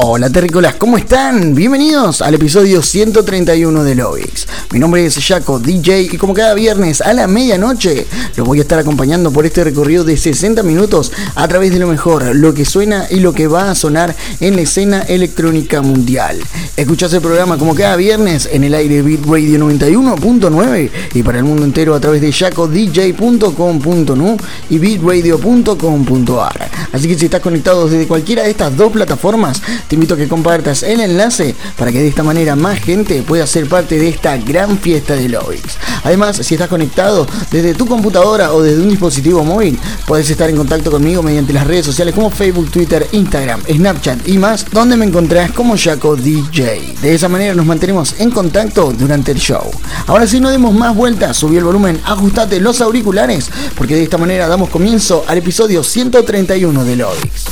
[0.00, 1.56] Hola terrícolas, ¿cómo están?
[1.56, 4.46] Bienvenidos al episodio 131 de Lovix.
[4.70, 8.62] Mi nombre es Jaco DJ y como cada viernes a la medianoche los voy a
[8.62, 12.64] estar acompañando por este recorrido de 60 minutos a través de lo mejor, lo que
[12.64, 16.38] suena y lo que va a sonar en la escena electrónica mundial.
[16.76, 21.44] Escuchás el programa como cada viernes en el aire Beat Radio 91.9 y para el
[21.44, 24.36] mundo entero a través de jacodj.com.nu
[24.70, 26.70] y beatradio.com.ar.
[26.92, 30.28] Así que si estás conectado desde cualquiera de estas dos plataformas, te invito a que
[30.28, 34.36] compartas el enlace para que de esta manera más gente pueda ser parte de esta
[34.36, 35.78] gran fiesta de Lovix.
[36.04, 40.56] Además, si estás conectado desde tu computadora o desde un dispositivo móvil, puedes estar en
[40.56, 45.06] contacto conmigo mediante las redes sociales como Facebook, Twitter, Instagram, Snapchat y más, donde me
[45.06, 46.94] encontrás como Jaco DJ.
[47.00, 49.70] De esa manera nos mantenemos en contacto durante el show.
[50.06, 54.18] Ahora sí, no demos más vueltas, subí el volumen, ajustate los auriculares, porque de esta
[54.18, 57.44] manera damos comienzo al episodio 131 de Lovix.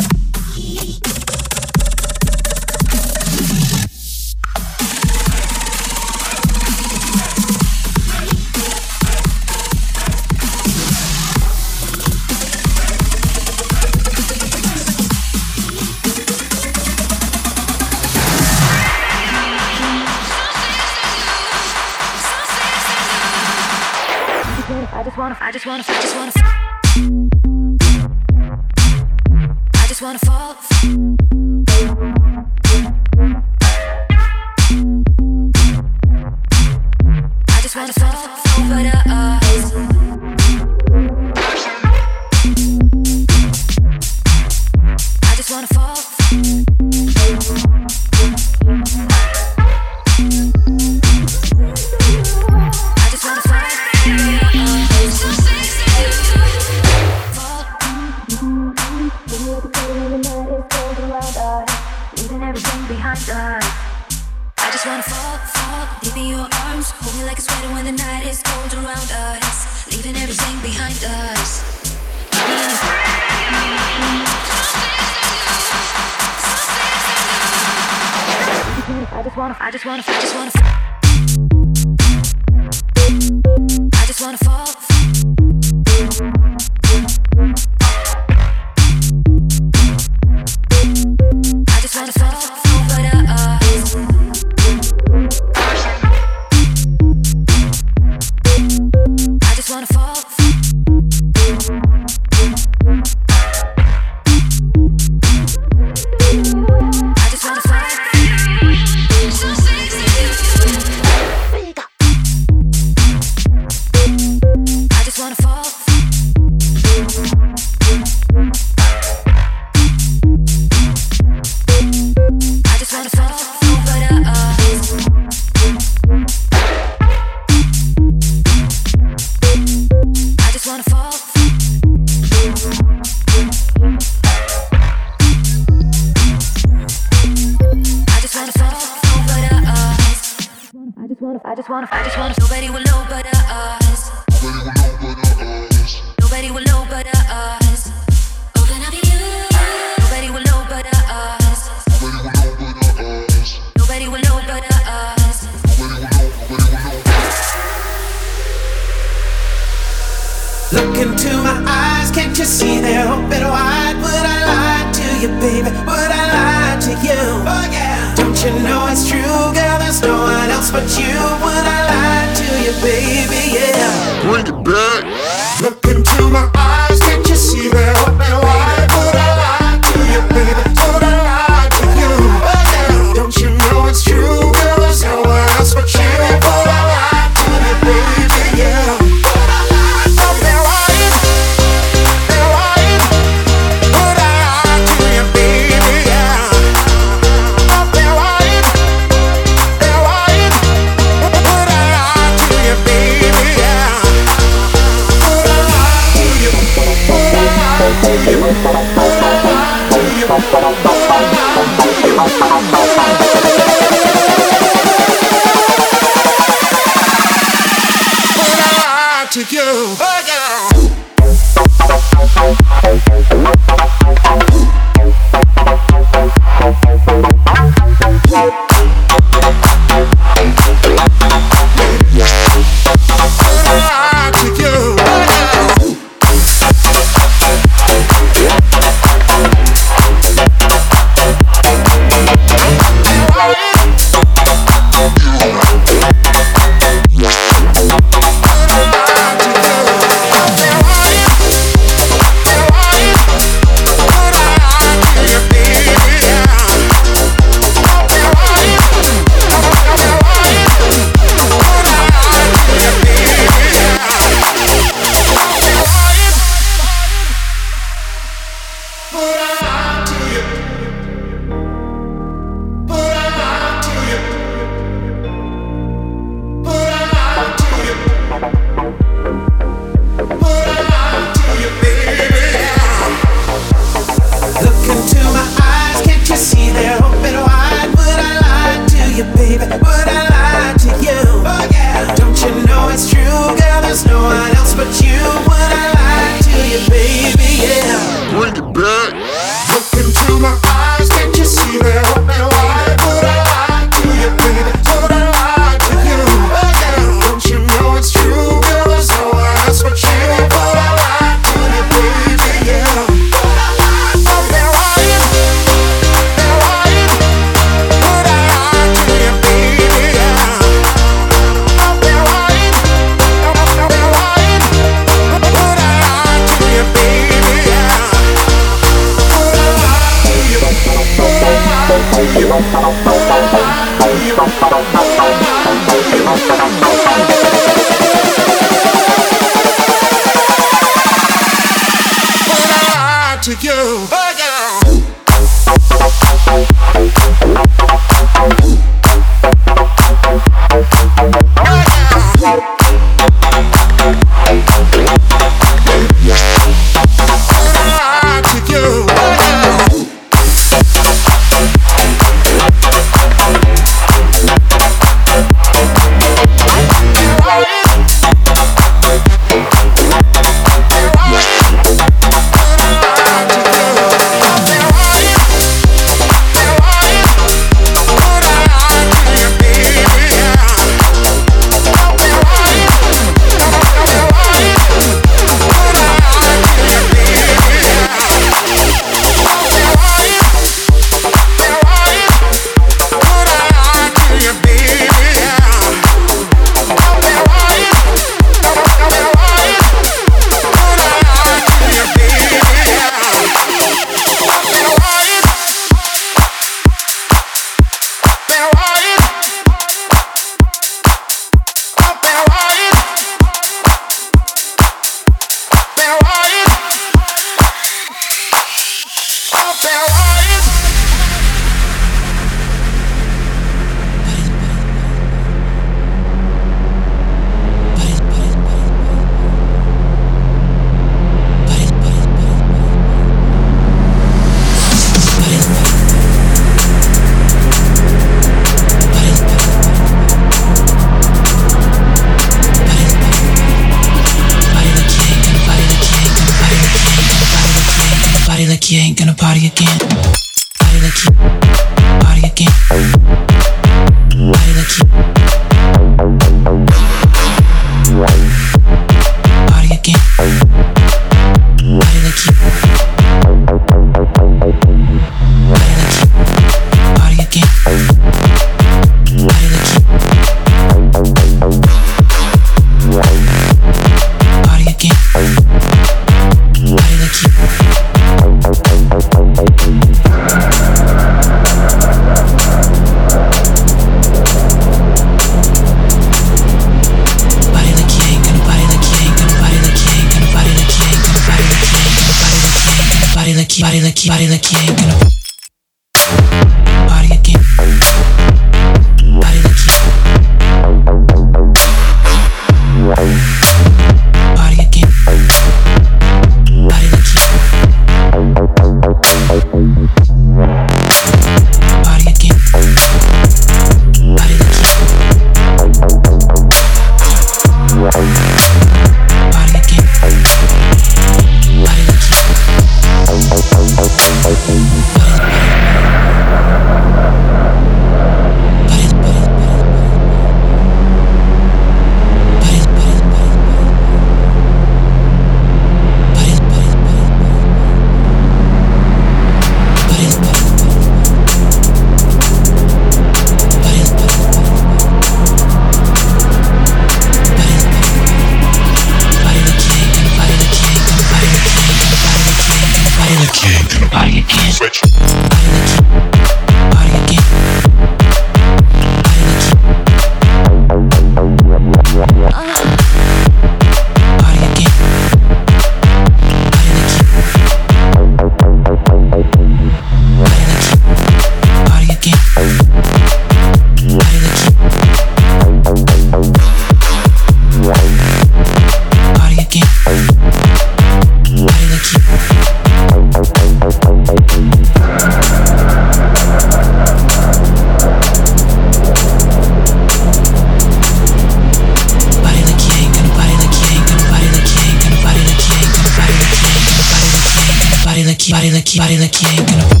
[598.97, 600.00] Body like you ain't gonna.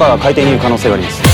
[0.00, 1.29] カーが海底にいる可能性があります。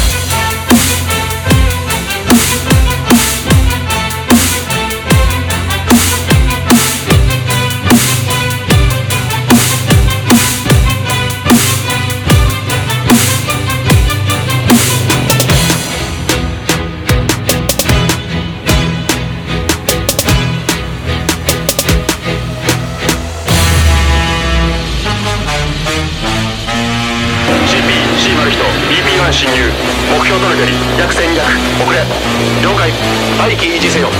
[33.46, 34.12] 待機維持せよいや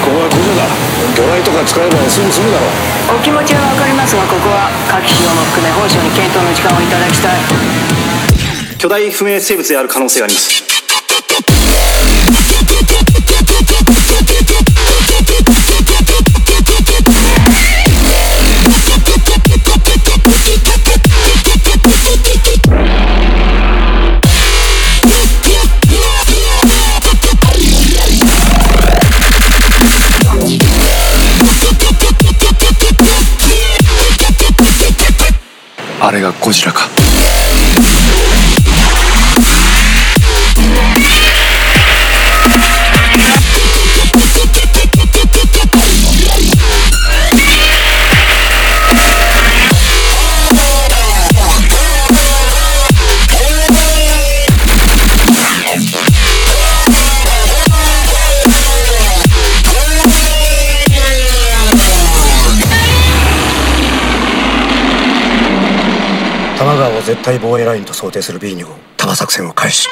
[0.00, 0.64] ここは駆除だ。
[1.12, 2.70] 魚雷とか使えばすぐ済むだろう。
[3.20, 7.36] お気持ちは分かりますがここは火器使用も含め本省に検討の時間をいただきたい。
[8.78, 10.71] 巨大不明生物である可能性があります
[36.12, 37.01] あれがゴジラか。
[67.04, 69.88] 絶対防衛ラインと想定する B にを多摩作戦を開始。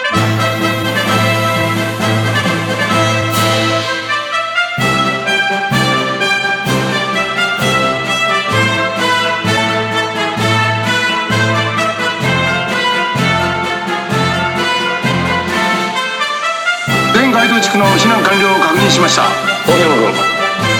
[17.13, 19.23] 全街道地区の避難完了を確認しました。
[19.67, 20.15] 大山君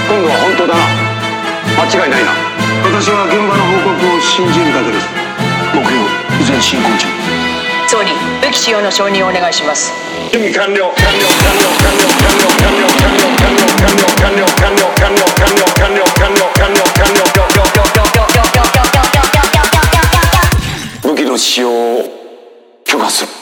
[0.09, 0.81] 今度は本当だな。
[1.83, 2.31] 間違いないな。
[2.85, 5.07] 私は現場の報告を信じるだけです。
[5.75, 6.20] 目標。
[6.20, 6.20] 依
[6.51, 7.09] 然進行中。
[7.87, 9.93] 総理武器使用の承認をお願いします。
[10.33, 13.27] 準備完了完了完了完了完了完了
[13.81, 17.61] 完了完了完了完了完了完了完了完了完了完了完了
[21.03, 22.05] 武器の使用を
[22.85, 23.40] 許可する。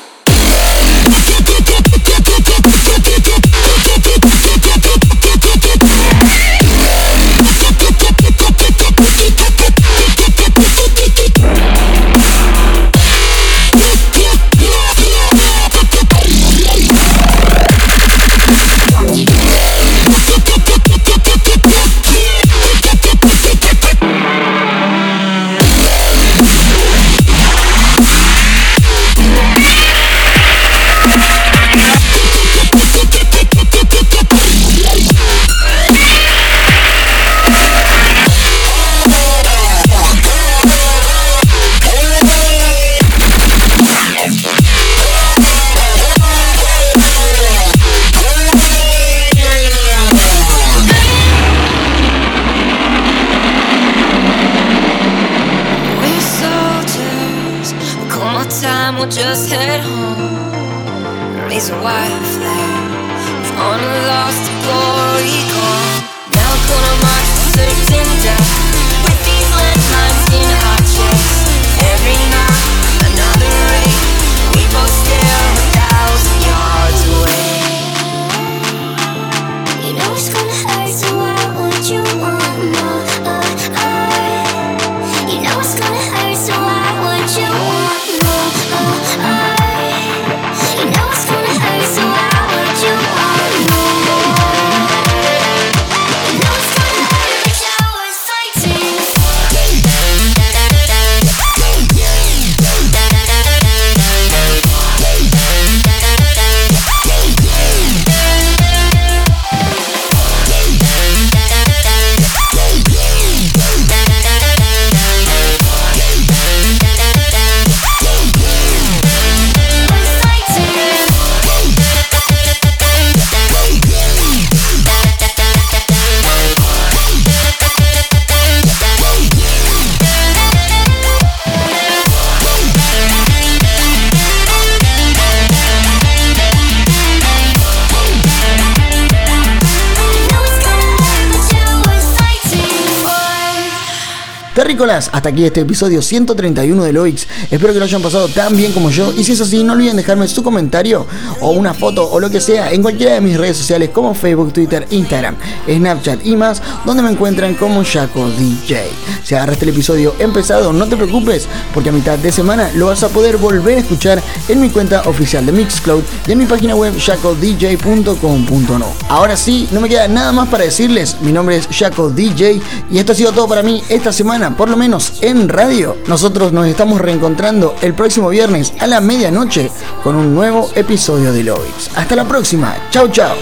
[144.58, 147.28] Terrícolas, hasta aquí este episodio 131 de Loix.
[147.48, 149.12] Espero que lo hayan pasado tan bien como yo.
[149.16, 151.06] Y si es así, no olviden dejarme su comentario
[151.40, 154.52] o una foto o lo que sea en cualquiera de mis redes sociales como Facebook,
[154.52, 155.36] Twitter, Instagram,
[155.68, 158.90] Snapchat y más, donde me encuentran como Jaco DJ.
[159.22, 163.04] Si agarraste el episodio empezado, no te preocupes, porque a mitad de semana lo vas
[163.04, 166.74] a poder volver a escuchar en mi cuenta oficial de Mixcloud y en mi página
[166.74, 168.86] web jacodj.com.no.
[169.08, 171.16] Ahora sí, no me queda nada más para decirles.
[171.20, 174.68] Mi nombre es Jaco DJ y esto ha sido todo para mí esta semana, por
[174.68, 175.96] lo menos en radio.
[176.06, 179.70] Nosotros nos estamos reencontrando el próximo viernes a la medianoche
[180.02, 181.90] con un nuevo episodio de Lovix.
[181.96, 182.76] Hasta la próxima.
[182.90, 183.36] Chau, chau.